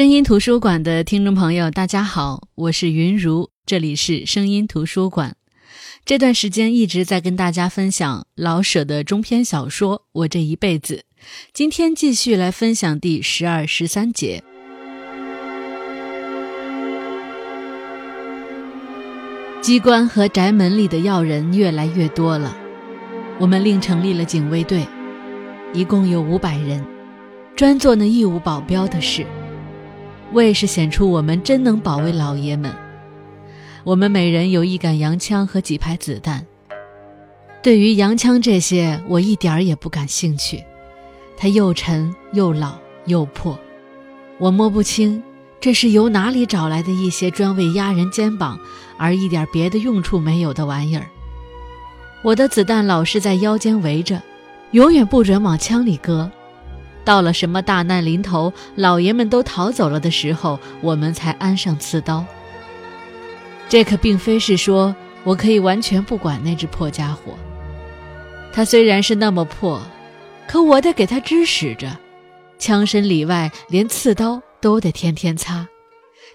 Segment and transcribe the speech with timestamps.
[0.00, 5.36] 声音图书馆的听众朋友，大家好，我是云如，这里是声音图书馆。
[6.06, 11.04] 这段时间一直在跟大家分享老舍的中篇小说《我这一辈子》，
[11.52, 14.42] 今天继续来分享第十二、十三节。
[19.60, 22.56] 机关和宅门里的要人越来越多了，
[23.38, 24.86] 我们另成立了警卫队，
[25.74, 26.82] 一共有五百人，
[27.54, 29.26] 专做那义务保镖的事。
[30.32, 32.74] 为是显出我们真能保卫老爷们。
[33.84, 36.46] 我们每人有一杆洋枪和几排子弹。
[37.62, 40.62] 对于洋枪这些，我一点儿也不感兴趣，
[41.36, 43.58] 它又沉又老又破，
[44.38, 45.22] 我摸不清
[45.60, 48.58] 这是由哪里找来的一些专为压人肩膀
[48.96, 51.06] 而一点别的用处没有的玩意儿。
[52.22, 54.22] 我的子弹老是在腰间围着，
[54.70, 56.30] 永远不准往枪里搁。
[57.04, 62.24] 到了什么大难临头，老爷们都逃走了的时候，我们才安上刺刀。
[63.68, 67.34] 这可并非是说我可以完全不管那只破家伙。
[68.52, 69.80] 它虽然是那么破，
[70.48, 71.96] 可我得给它支使着，
[72.58, 75.68] 枪身里外连刺刀都得天天擦，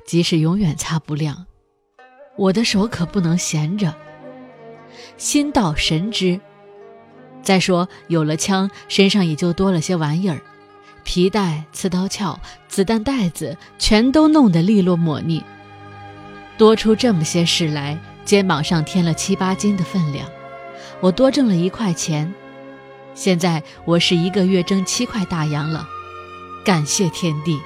[0.07, 1.45] 即使永远擦不亮，
[2.37, 3.93] 我的手可不能闲着。
[5.17, 6.39] 心到神知。
[7.43, 10.41] 再说有了枪，身上也就多了些玩意儿。
[11.05, 15.41] 皮带、刺刀鞘、子弹袋子，全都弄得利落抹腻。
[16.57, 20.27] 多出这么些事来，肩膀上添了七八斤的分量，
[20.99, 22.33] 我多挣了一块钱。
[23.13, 25.87] 现在我是一个月挣七块大洋了，
[26.65, 27.57] 感谢天地！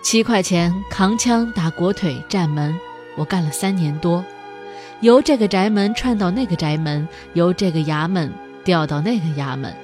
[0.00, 2.78] 七块钱扛枪打裹腿站门，
[3.16, 4.24] 我干了三年多，
[5.00, 8.32] 由这个宅门串到那个宅门，由这个衙门
[8.64, 9.74] 调到那个衙门。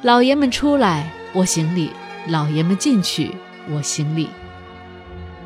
[0.00, 1.12] 老爷们出来。
[1.34, 1.90] 我行礼，
[2.28, 3.34] 老爷们进去，
[3.68, 4.28] 我行礼。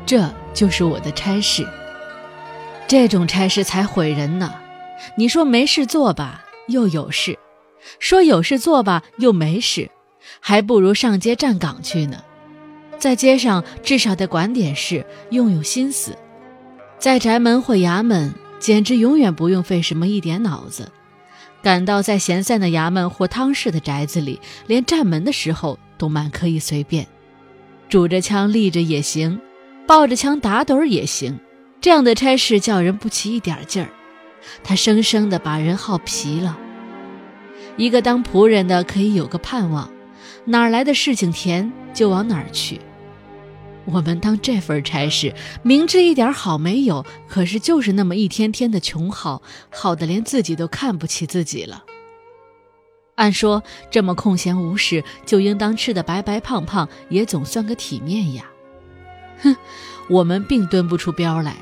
[0.05, 1.67] 这就是我的差事。
[2.87, 4.53] 这种差事才毁人呢。
[5.15, 7.33] 你说没事做吧，又有事；
[7.99, 9.89] 说有事做吧，又没事，
[10.39, 12.23] 还不如上街站岗去呢。
[12.99, 16.11] 在街上至少得管点事，用用心思；
[16.99, 20.91] 在宅门或衙门，简直永远不用费什么一点脑子。
[21.61, 27.07] 赶到在闲散的衙门或汤氏的宅子里，连站门的时候都蛮可以随便，
[27.89, 29.39] 拄着枪立着也行，
[29.85, 31.39] 抱着枪打盹儿也行。
[31.81, 33.89] 这样的差事叫人不起一点劲儿，
[34.63, 36.57] 他生生的把人耗皮了。
[37.77, 39.89] 一个当仆人的可以有个盼望，
[40.45, 42.81] 哪儿来的事情甜就往哪儿去。
[43.85, 49.41] 我们当这份差事，明知一点好没有，可是就是那么一天天的穷耗，
[49.71, 51.83] 耗的连自己都看不起自己了。
[53.15, 58.45] 按说这么空闲无事，就应当吃得白白胖胖，也总算个体面呀。
[59.41, 59.55] 哼，
[60.09, 61.55] 我们并蹲不出膘来，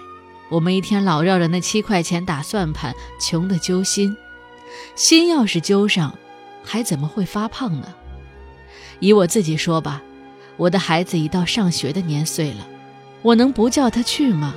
[0.50, 4.16] 我们一天老绕着那七块钱打算盘，穷得揪心。
[4.96, 6.18] 心要是揪上，
[6.64, 7.96] 还怎么会发胖呢？
[9.00, 10.04] 以我自己说吧。
[10.58, 12.68] 我的孩子已到上学的年岁了，
[13.22, 14.56] 我能不叫他去吗？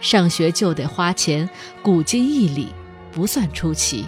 [0.00, 1.48] 上学就得花钱，
[1.82, 2.68] 古今义理
[3.10, 4.06] 不算出奇。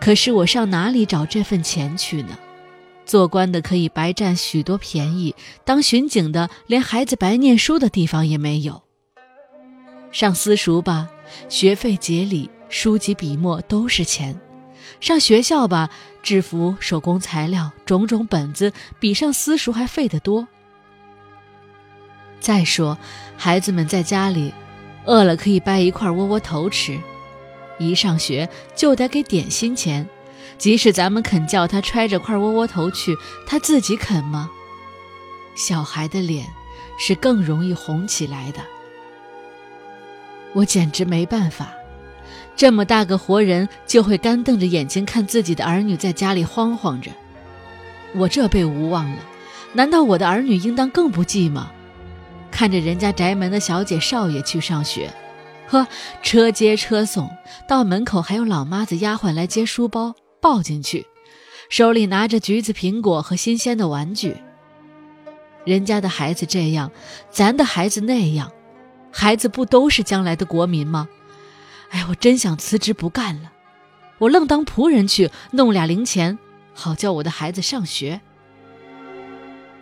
[0.00, 2.38] 可是我上哪里找这份钱去呢？
[3.04, 5.34] 做官的可以白占许多便宜，
[5.64, 8.82] 当巡警的连孩子白念书的地方也没有。
[10.12, 11.08] 上私塾吧，
[11.48, 14.40] 学费、节礼、书籍、笔墨都是钱。
[15.00, 15.90] 上学校吧，
[16.22, 20.46] 制服、手工材料、种种本子，比上私塾还费得多。
[22.40, 22.96] 再说，
[23.36, 24.52] 孩子们在家里，
[25.04, 26.98] 饿了可以掰一块窝窝头吃，
[27.78, 30.08] 一上学就得给点心钱。
[30.56, 33.16] 即使咱们肯叫他揣着块窝窝头去，
[33.46, 34.50] 他自己肯吗？
[35.54, 36.46] 小孩的脸
[36.98, 38.60] 是更容易红起来的。
[40.52, 41.72] 我简直没办法。
[42.60, 47.10] 这么大个活人，就会干瞪着眼睛看自己的儿女在家里慌慌着。
[48.14, 49.16] 我这辈无望了，
[49.72, 51.72] 难道我的儿女应当更不济吗？
[52.50, 55.10] 看着人家宅门的小姐少爷去上学，
[55.68, 55.86] 呵，
[56.22, 57.30] 车接车送，
[57.66, 61.06] 到门口还有老妈子丫鬟来接书包抱进去，
[61.70, 64.36] 手里拿着橘子、苹果和新鲜的玩具。
[65.64, 66.92] 人家的孩子这样，
[67.30, 68.52] 咱的孩子那样，
[69.10, 71.08] 孩子不都是将来的国民吗？
[71.90, 73.52] 哎，我真想辞职不干了，
[74.18, 76.38] 我愣当仆人去弄俩零钱，
[76.72, 78.20] 好叫我的孩子上学。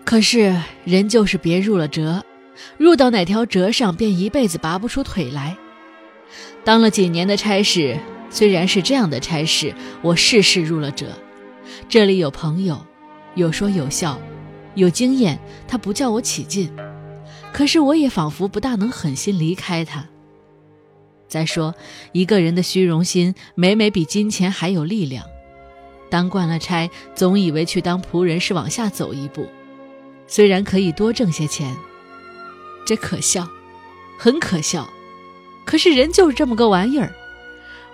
[0.04, 2.24] 可是人就是别入了辙，
[2.78, 5.56] 入到哪条辙上，便一辈子拔不出腿来。
[6.64, 7.98] 当了几年的差事，
[8.30, 11.08] 虽然是这样的差事，我事事入了辙。
[11.88, 12.86] 这里有朋友，
[13.34, 14.18] 有说有笑，
[14.74, 16.70] 有经验，他不叫我起劲，
[17.52, 20.06] 可是我也仿佛不大能狠心离开他。
[21.28, 21.74] 再说，
[22.12, 25.24] 一个人的虚荣心每每比金钱还有力量。
[26.10, 29.46] 当惯了差，总以为去当仆人是往下走一步，
[30.26, 31.76] 虽然可以多挣些钱，
[32.86, 33.46] 这可笑，
[34.18, 34.88] 很可笑。
[35.64, 37.12] 可是人就是这么个玩意儿。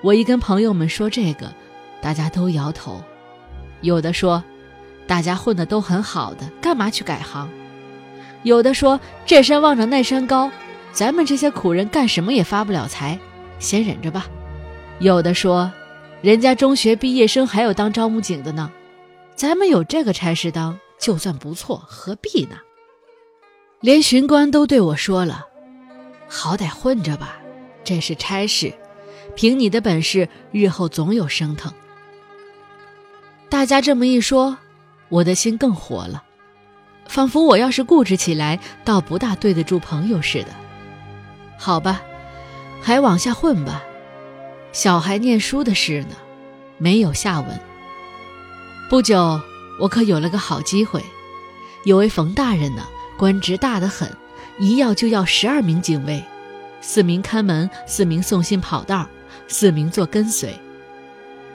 [0.00, 1.52] 我一跟朋友们说这个，
[2.00, 3.02] 大家都摇头，
[3.80, 4.42] 有的说。
[5.06, 7.46] 大家混的都很好的，干嘛去改行？
[8.42, 10.50] 有的说这山望着那山高，
[10.94, 13.18] 咱们这些苦人干什么也发不了财，
[13.58, 14.28] 先忍着吧。
[15.00, 15.70] 有的说，
[16.22, 18.70] 人家中学毕业生还有当招募警的呢，
[19.34, 22.56] 咱们有这个差事当，就算不错，何必呢？
[23.80, 25.44] 连巡官都对我说了，
[26.28, 27.38] 好歹混着吧，
[27.82, 28.72] 这是差事，
[29.34, 31.72] 凭你的本事，日后总有升腾。
[33.48, 34.56] 大家这么一说。
[35.10, 36.24] 我的心更活了，
[37.06, 40.63] 仿佛我要是固执起来，倒不大对得住朋友似的。
[41.58, 42.02] 好吧，
[42.82, 43.82] 还往下混吧。
[44.72, 46.16] 小孩念书的事呢，
[46.78, 47.60] 没有下文。
[48.90, 49.40] 不久，
[49.80, 51.02] 我可有了个好机会，
[51.84, 52.82] 有位冯大人呢，
[53.16, 54.10] 官职大得很，
[54.58, 56.22] 一要就要十二名警卫，
[56.80, 59.08] 四名看门，四名送信跑道，
[59.48, 60.54] 四名做跟随。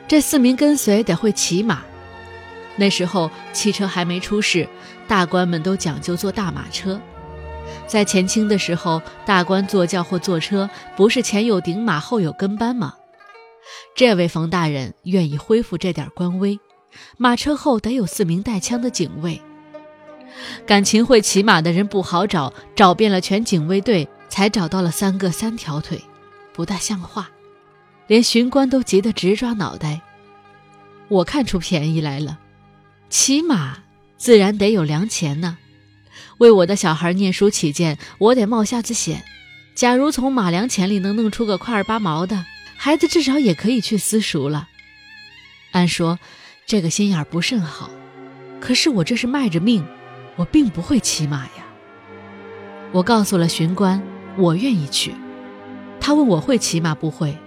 [0.07, 1.81] 这四名跟随得会骑马。
[2.78, 4.68] 那时候汽车还没出世，
[5.07, 7.00] 大官们都讲究坐大马车。
[7.89, 12.94] 在前清的时候，大官坐轿或坐车，不是前有顶马，后有跟班吗？
[13.95, 16.59] 这位冯大人愿意恢复这点官威，
[17.18, 19.41] 马车后得有四名带枪的警卫。
[20.68, 26.00] 感情会骑马的人不好找，找遍了全警卫队，才找到了三个三条腿，
[26.53, 27.31] 不大像话，
[28.06, 30.01] 连巡官都急得直抓脑袋。
[31.07, 32.38] 我看出便宜来了。
[33.09, 33.80] 骑马
[34.15, 35.57] 自然得有粮钱呢，
[36.39, 39.24] 为我的小孩念书起见，我得冒下子险。
[39.75, 42.45] 假如从马良钱里能弄出个块儿八毛的，
[42.77, 44.69] 孩子至少也可以去私塾了。
[45.71, 46.18] 按说
[46.65, 47.89] 这个心眼儿不甚好，
[48.62, 49.86] 可是我这是卖着命，
[50.38, 51.65] 我并不会骑马呀。
[52.94, 54.01] 我告诉了巡官，
[54.38, 55.13] 我愿意去。
[56.00, 57.38] 他问我会骑马不会，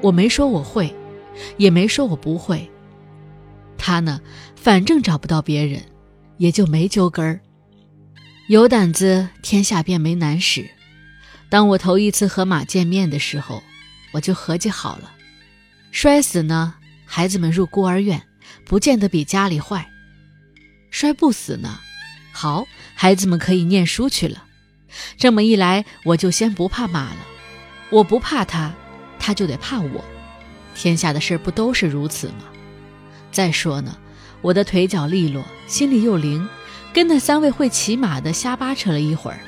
[0.00, 0.94] 我没说我会，
[1.56, 2.70] 也没说我不会。
[3.76, 4.20] 他呢，
[4.54, 5.82] 反正找不到别人，
[6.36, 7.40] 也就没揪根儿。
[8.50, 10.68] 有胆子，天下便没难事。
[11.48, 13.62] 当我头一次和马见面的时候，
[14.10, 15.12] 我就合计好了：
[15.92, 16.74] 摔死呢，
[17.06, 18.20] 孩子们入孤儿院，
[18.64, 19.84] 不见得比家里坏；
[20.90, 21.78] 摔不死呢，
[22.32, 24.42] 好，孩子们可以念书去了。
[25.16, 27.18] 这么一来，我就先不怕马了。
[27.90, 28.74] 我不怕他，
[29.20, 30.04] 他就得怕我。
[30.74, 32.46] 天下的事不都是如此吗？
[33.30, 33.96] 再说呢，
[34.42, 36.48] 我的腿脚利落，心里又灵，
[36.92, 39.38] 跟那三位会骑马的瞎扒扯了一会儿，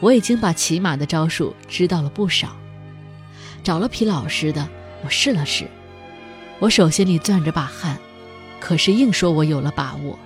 [0.00, 2.56] 我已经把骑马的招数知道了不少。
[3.62, 4.68] 找了匹老实的，
[5.04, 5.66] 我试了试，
[6.58, 7.98] 我手心里攥着把汗，
[8.58, 10.18] 可是硬说我有了把握。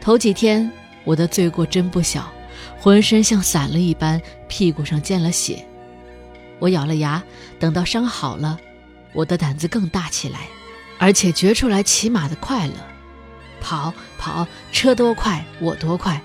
[0.00, 0.70] 头几天
[1.04, 2.30] 我的罪过真不小，
[2.78, 5.66] 浑身像散了一般，屁股上见了血。
[6.58, 7.22] 我咬了牙，
[7.58, 8.58] 等到伤好了，
[9.12, 10.40] 我的胆子更大起来。
[10.98, 12.72] 而且觉出来骑马的快乐，
[13.66, 16.22] 跑跑，车多快我多快，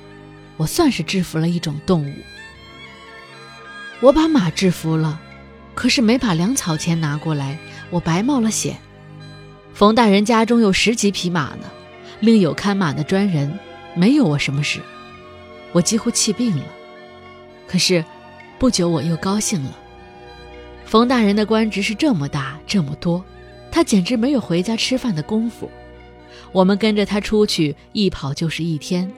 [0.57, 2.13] 我算是制服了一种动物。
[4.00, 5.19] 我把马制服了，
[5.74, 7.57] 可是没把粮草钱拿过来，
[7.89, 8.77] 我白冒了险。
[9.74, 11.65] 冯大人家中有十几匹马呢，
[12.19, 13.57] 另有看马的专人，
[13.95, 14.79] 没有我什么事。
[15.71, 16.65] 我几乎气病了，
[17.67, 18.05] 可是
[18.60, 19.75] 不久我又高兴了。
[20.86, 23.25] 冯大人的官职是这么大，这么多。
[23.71, 25.71] 他简直没有回家吃饭的功夫，
[26.51, 29.12] 我们跟着他出去一跑就是一天。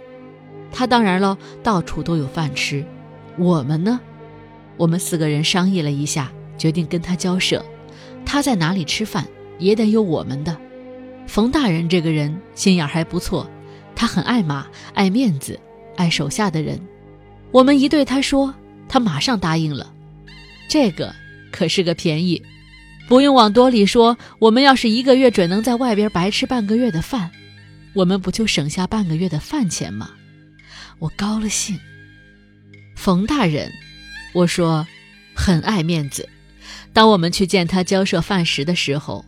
[0.71, 2.83] 他当然了，到处都有饭吃。
[3.37, 3.99] 我们呢？
[4.77, 7.63] 我们四个人商议了一下，决定跟他交涉。
[8.25, 9.27] 他在哪里吃饭，
[9.59, 10.57] 也得有我们的。
[11.27, 13.49] 冯大人这个人心眼还不错，
[13.95, 15.59] 他很爱马，爱面子，
[15.95, 16.79] 爱手下的人。
[17.51, 18.53] 我们一对他说，
[18.89, 19.93] 他马上答应了。
[20.67, 21.13] 这个
[21.51, 22.41] 可是个便宜。
[23.07, 27.29] 不用往多里说，我们要是一个月准能在外边白吃半个月的饭，
[27.93, 30.11] 我们不就省下半个月的饭钱吗？
[30.99, 31.79] 我高了兴。
[32.95, 33.71] 冯大人，
[34.33, 34.87] 我说，
[35.35, 36.27] 很爱面子。
[36.93, 39.25] 当我们去见他交涉饭食的时候，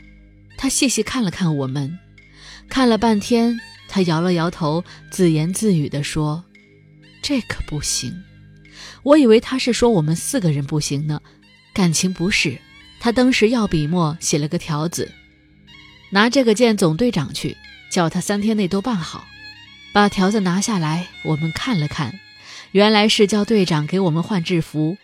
[0.57, 1.99] 他细细看了看我们，
[2.69, 6.45] 看了半天，他摇了摇头，自言自语地说
[7.21, 8.23] ：“这可不行。”
[9.03, 11.19] 我以为他是说我们四个人不行呢，
[11.73, 12.57] 感情不是。
[12.99, 15.11] 他当时要笔墨写了个条子，
[16.09, 17.55] 拿这个见总队长去，
[17.91, 19.25] 叫他三天内都办好。
[19.93, 22.13] 把条子拿下来，我们看了看，
[22.71, 24.97] 原来是叫队长给我们换制服。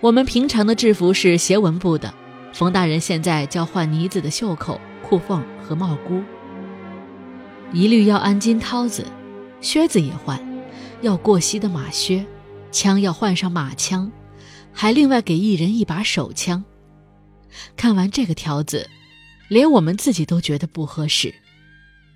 [0.00, 2.14] 我们平常的制服是斜纹布的，
[2.52, 6.22] 冯大人现在叫换呢子的袖口、裤缝和帽箍。
[7.72, 9.04] 一律要安金绦子，
[9.60, 10.38] 靴子也换，
[11.00, 12.24] 要过膝的马靴，
[12.70, 14.12] 枪要换上马枪，
[14.72, 16.62] 还另外给一人一把手枪。
[17.76, 18.88] 看完这个条子，
[19.48, 21.34] 连我们自己都觉得不合适。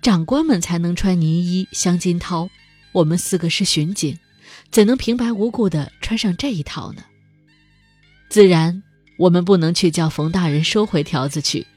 [0.01, 2.49] 长官们才能穿呢衣、镶金绦，
[2.93, 4.17] 我们四个是巡警，
[4.71, 7.03] 怎能平白无故的穿上这一套呢？
[8.29, 8.81] 自然，
[9.17, 11.67] 我们不能去叫冯大人收回条子去。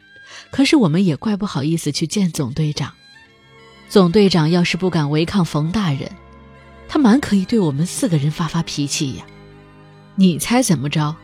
[0.51, 2.93] 可是我们也怪不好意思去见总队长。
[3.89, 6.11] 总队长要是不敢违抗冯大人，
[6.89, 9.27] 他蛮可以对我们四个人发发脾气呀。
[10.15, 11.15] 你猜怎么着？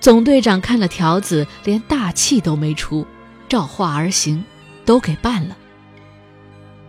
[0.00, 3.06] 总队长看了条子，连大气都没出，
[3.48, 4.42] 照话而行，
[4.86, 5.56] 都给办了。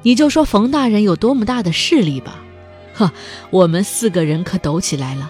[0.01, 2.39] 你就说冯大人有多么大的势力吧，
[2.93, 3.11] 呵，
[3.49, 5.29] 我们四个人可抖起来了。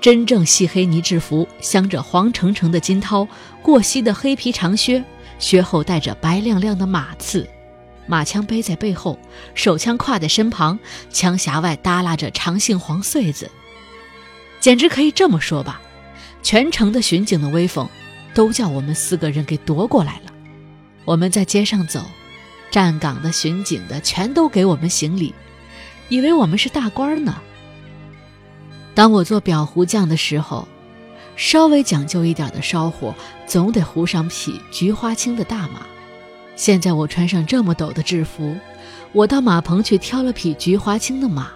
[0.00, 3.28] 真正细黑呢制服，镶着黄澄澄的金绦，
[3.62, 5.04] 过膝的黑皮长靴，
[5.38, 7.48] 靴后带着白亮亮的马刺，
[8.06, 9.18] 马枪背在背后，
[9.54, 10.78] 手枪挎在身旁，
[11.10, 13.50] 枪匣外耷拉着长杏黄穗子，
[14.58, 15.80] 简直可以这么说吧，
[16.42, 17.88] 全城的巡警的威风，
[18.34, 20.32] 都叫我们四个人给夺过来了。
[21.04, 22.04] 我们在街上走，
[22.70, 25.34] 站岗的、巡警的，全都给我们行礼，
[26.08, 27.40] 以为我们是大官呢。
[28.94, 30.66] 当我做裱糊匠的时候，
[31.36, 33.14] 稍微讲究一点的烧火，
[33.46, 35.86] 总得糊上匹菊花青的大马。
[36.56, 38.54] 现在我穿上这么陡的制服，
[39.12, 41.50] 我到马棚去挑了匹菊花青的马。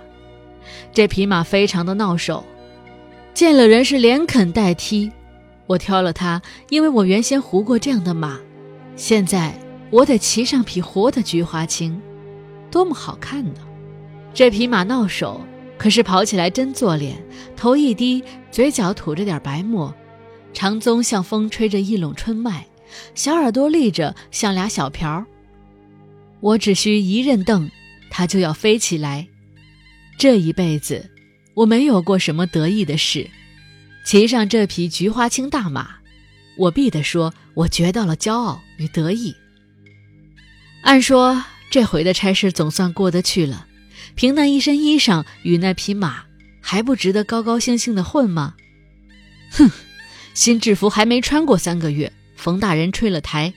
[0.92, 2.44] 这匹马非常的闹手，
[3.34, 5.10] 见了人是连啃带踢。
[5.66, 8.38] 我挑了它，因为我原先胡过这样的马。
[8.96, 9.58] 现在
[9.90, 12.00] 我得骑上匹活的菊花青，
[12.70, 13.60] 多么好看呢！
[14.32, 15.40] 这匹马闹手。
[15.76, 17.16] 可是跑起来真做脸，
[17.56, 18.22] 头一低，
[18.52, 19.92] 嘴角吐着点白沫，
[20.52, 22.64] 长鬃像风吹着一垄春麦，
[23.16, 25.26] 小耳朵立着像俩小瓢。
[26.38, 27.68] 我只需一认凳，
[28.08, 29.26] 它就要飞起来。
[30.16, 31.10] 这一辈子，
[31.54, 33.30] 我没有过什么得意的事，
[34.04, 35.96] 骑上这匹菊花青大马，
[36.56, 39.34] 我必得说，我觉到了骄傲与得意。
[40.82, 43.66] 按说这回的差事总算过得去了。
[44.16, 46.24] 凭那一身衣裳与那匹马，
[46.60, 48.54] 还不值得高高兴兴的混吗？
[49.50, 49.70] 哼，
[50.34, 53.54] 新制服还没穿过三个月，冯大人吹了台，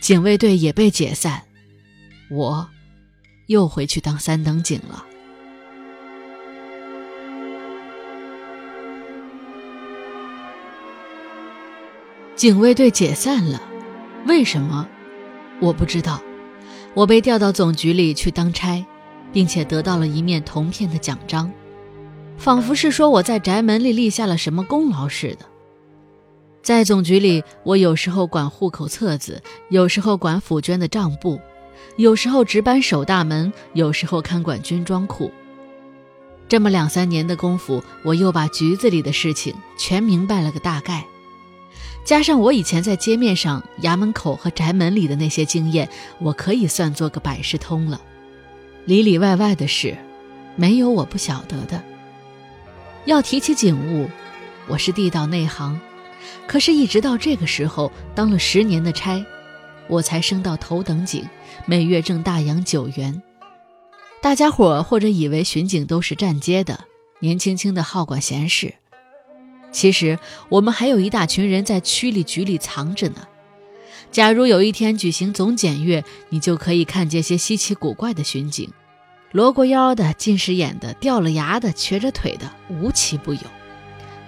[0.00, 1.42] 警卫队也被解散，
[2.30, 2.70] 我
[3.48, 5.04] 又回去当三等警了。
[12.38, 13.60] 警卫队解散了，
[14.28, 14.88] 为什么？
[15.58, 16.22] 我不知道。
[16.94, 18.86] 我被调到总局里去当差。
[19.30, 21.52] 并且得到了一面铜片的奖章，
[22.38, 25.44] 仿佛是说我在宅门里立下了什么功劳似的。
[26.62, 31.38] 在总局里，我有时候管户口册子，有时候管府捐的账簿，
[31.96, 35.30] 有时候值班守大门，有时候看管军装库。
[36.48, 41.04] 这么两三年的功夫，我又把局子里的事情全明白了个大概。
[42.08, 45.86] 加上我以前在街面上、衙门口和宅门里的那些经验，
[46.18, 48.00] 我可以算作个百事通了。
[48.86, 49.94] 里里外外的事，
[50.56, 51.84] 没有我不晓得的。
[53.04, 54.08] 要提起警务，
[54.68, 55.78] 我是地道内行，
[56.46, 59.22] 可是，一直到这个时候，当了十年的差，
[59.86, 61.28] 我才升到头等警，
[61.66, 63.22] 每月挣大洋九元。
[64.22, 66.86] 大家伙或者以为巡警都是站街的，
[67.20, 68.72] 年轻轻的好管闲事，
[69.78, 70.18] 其实
[70.48, 73.28] 我们还有一大群人在区里局里藏着呢。
[74.10, 78.68] 假如有一天举行总检阅，你就可以看见些稀奇古怪的巡警，
[79.30, 83.40] 罗过腰的、近视眼的、掉了牙的、瘸着腿的，无奇不有。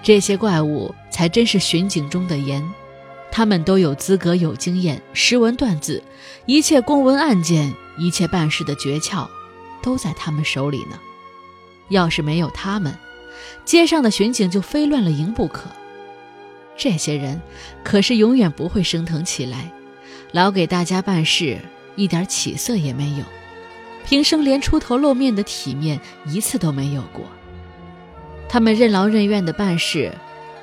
[0.04, 2.62] 这些怪物才真是巡警中的严，
[3.32, 6.00] 他们都有资格、有经验，识文断字，
[6.46, 9.26] 一切公文案件、一切办事的诀窍，
[9.82, 10.96] 都在他们手里呢。
[11.88, 12.96] 要是没有他们，
[13.64, 15.70] 街上的巡警就非乱了营不可。
[16.76, 17.40] 这些人
[17.84, 19.70] 可是永远不会升腾起来，
[20.32, 21.58] 老给大家办事，
[21.94, 23.24] 一点起色也没有，
[24.06, 27.24] 平生连出头露面的体面一次都没有过。
[28.48, 30.12] 他们任劳任怨的办事，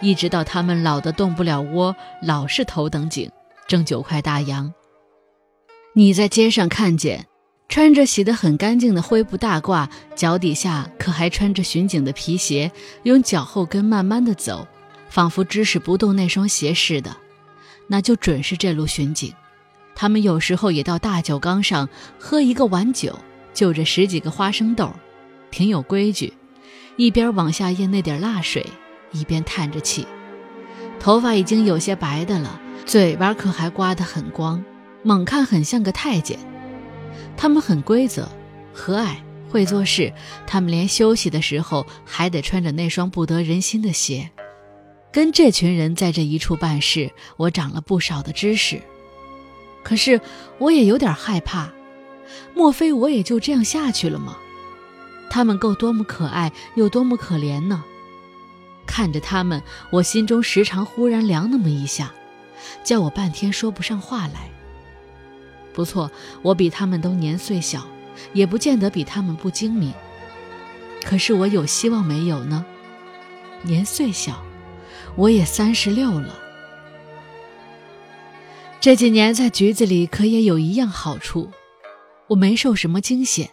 [0.01, 3.31] 一直到他们老得动不了窝，老是头等警，
[3.67, 4.73] 挣九块大洋。
[5.93, 7.27] 你在街上看见，
[7.69, 12.71] 穿着洗得很干净的灰布大褂，脚底下可还穿着巡警的皮鞋，
[13.03, 14.67] 用脚后跟慢慢的走。
[15.09, 17.15] 仿佛支使不动那双鞋似的，
[17.87, 19.33] 那就准是这路巡警。
[19.95, 21.87] 他们有时候也到大酒缸上
[22.19, 23.17] 喝一个碗酒，
[23.53, 24.93] 就着十几个花生豆，
[25.49, 26.33] 挺有规矩，
[26.97, 28.65] 一边往下咽那点辣水，
[29.13, 30.05] 一边叹着气。
[30.99, 34.63] 头发已经有些白的了，嘴巴可还刮得很光，
[35.03, 36.37] 猛看很像个太监。
[37.35, 38.27] 他们很规则、
[38.73, 39.15] 和蔼、
[39.49, 40.11] 会做事，
[40.45, 44.29] 他们连休息的时候还得穿着那双不得人心的鞋。
[45.11, 48.81] 跟这群人在这一处办事，我长了不少的知识。
[49.83, 50.19] 可是
[50.59, 51.71] 我也有点害怕，
[52.53, 54.37] 莫非我也就这样下去了吗？
[55.29, 57.83] 他们够多么可爱，又多么可怜呢？
[58.85, 62.13] 看着他们，我心中时常忽然凉那么一下，
[62.83, 64.49] 叫我半天说不上话来。
[65.77, 66.09] 不错，
[66.41, 67.85] 我比他们都年岁小，
[68.33, 69.93] 也不见得比他们不精明。
[71.03, 72.65] 可是我有希望没有呢？
[73.61, 74.43] 年岁小，
[75.15, 76.33] 我也三十六了。
[78.81, 81.51] 这几年在局子里可也有一样好处，
[82.29, 83.51] 我没受什么惊险。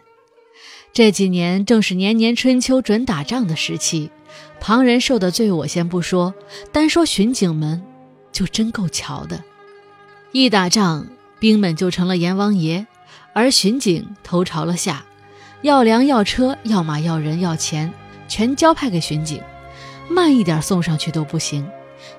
[0.95, 4.11] 这几年正是年年春秋准打仗的时期。
[4.61, 6.33] 旁人受的罪我先不说，
[6.73, 7.83] 单说巡警们，
[8.33, 9.45] 就真够瞧的。
[10.33, 11.07] 一打仗，
[11.39, 12.87] 兵们就成了阎王爷，
[13.33, 15.05] 而巡警头朝了下，
[15.63, 17.93] 要粮要车要马要人要钱，
[18.29, 19.43] 全交派给巡警，
[20.09, 21.69] 慢一点送上去都不行。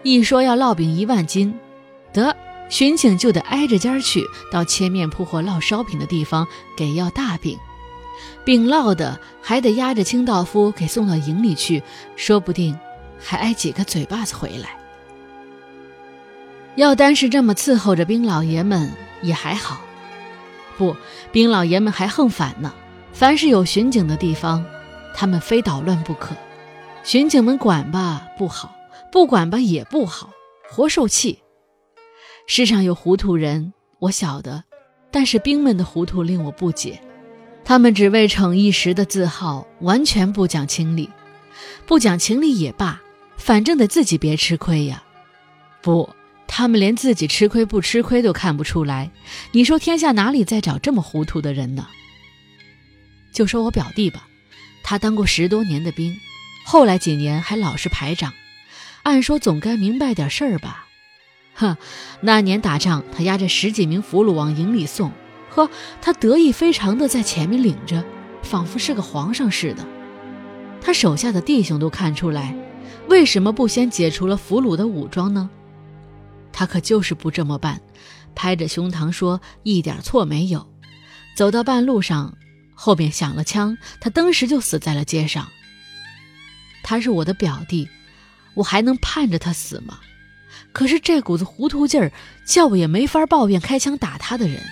[0.03, 1.57] 一说要烙饼一万斤，
[2.13, 2.35] 得
[2.69, 7.57] 巡警就得挨着尖去，到切面铺或烙烧饼的地方给要大饼。
[8.43, 11.81] 饼烙的还得押着清道夫给送到营里去，
[12.15, 12.77] 说不定
[13.19, 14.77] 还挨几个嘴巴子回来。
[16.75, 18.91] 要单是这么伺候着兵老爷们
[19.21, 19.79] 也还好，
[20.77, 20.95] 不，
[21.31, 22.73] 兵老爷们还横反呢。
[23.13, 24.65] 凡是有巡警的地方，
[25.15, 26.35] 他们非捣乱不可。
[27.03, 28.75] 巡警们管吧不好，
[29.09, 30.31] 不管吧也不好，
[30.69, 31.39] 活受气。
[32.45, 34.65] 世上有糊涂人，我晓得，
[35.11, 36.99] 但是兵们的糊涂令我不解。
[37.63, 41.09] 他们只为逞一时的自豪，完全不讲情理。
[41.85, 43.01] 不讲情理也罢，
[43.37, 45.03] 反正得自己别吃亏呀。
[45.81, 46.09] 不，
[46.47, 49.11] 他们连自己吃亏不吃亏都看不出来。
[49.51, 51.87] 你说天下哪里再找这么糊涂的人呢？
[53.33, 54.27] 就说我表弟吧，
[54.83, 56.15] 他当过十多年的兵，
[56.65, 58.31] 后来几年还老是排长，
[59.03, 60.85] 按说总该明白点事儿吧。
[61.53, 61.75] 哼，
[62.21, 65.11] 那年打仗，他押着十几名俘虏往营里送。
[65.49, 65.69] 呵，
[66.01, 68.03] 他得意非常的在前面领着，
[68.41, 69.85] 仿佛是个皇上似的。
[70.81, 72.55] 他手下的弟兄都看出来，
[73.07, 75.49] 为什么不先解除了俘虏的武装呢？
[76.57, 77.81] 他可就是不这么办，
[78.33, 80.65] 拍着胸膛说一点错没有。
[81.35, 82.37] 走到半路上，
[82.73, 85.51] 后边响了枪，他当时就死在了街上。
[86.81, 87.89] 他是我的表弟，
[88.53, 89.99] 我还能盼着他死吗？
[90.71, 92.13] 可是这股子糊涂劲儿，
[92.47, 94.63] 叫我也没法抱怨开枪打他的人。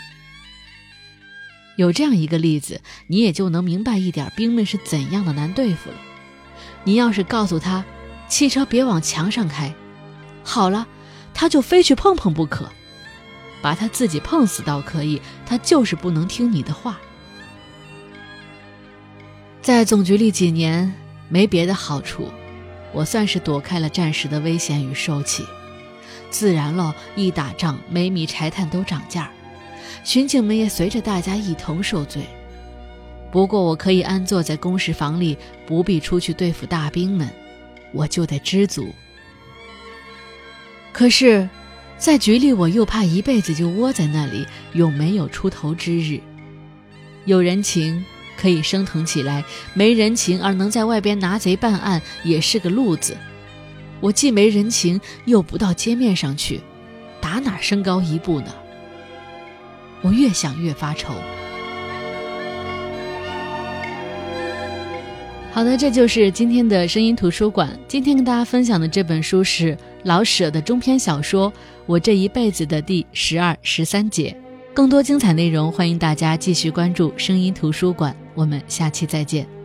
[1.75, 5.97] 有这样一个例子，你也就能明白一点兵们是怎样的难对付了。
[6.85, 7.83] 你要是告诉他，
[8.29, 9.75] 汽车别往墙上开，
[10.45, 10.87] 好了，
[11.33, 12.69] 他就非去碰碰不可。
[13.61, 16.99] 把他自己碰死倒可以，他就是不能听你的话。
[19.61, 20.93] 在总局里几年，
[21.29, 22.29] 没别的好处，
[22.91, 25.45] 我算是躲开了战时的危险与受气。
[26.29, 29.31] 自然了，一打仗，每米柴炭都涨价。
[30.03, 32.23] 巡警们也随着大家一同受罪，
[33.31, 37.29] 不过我可以安坐在公事房里，不必出去对付大兵们，
[37.93, 38.93] 我就得知足。
[40.93, 41.49] 可是，
[41.97, 46.19] 在局里我又怕一辈子就窝在那里，永没有出头之日。
[47.25, 48.05] 有人情
[48.37, 53.17] 可以升腾起来，没人情而能在外边拿贼办案，也是个路子。
[53.99, 56.61] 我既没人情，又不到街面上去，
[57.19, 58.53] 打哪升高一步呢？
[60.01, 61.15] 我越想越发愁。
[65.51, 67.79] 好的，这就是今天的声音图书馆。
[67.87, 71.51] 今天跟大家分享的这本书是老舍的中篇小说
[71.85, 74.35] 《我这一辈子》的第十二、十三节。
[74.73, 78.15] 更多精彩内容，欢迎大家继续关注声音图书馆。
[78.33, 79.62] 我们下期再见。